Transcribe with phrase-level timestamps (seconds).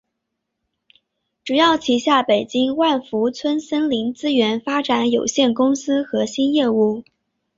[1.45, 7.03] 主要旗下北京万富春森林资源发展有限公司核心业务。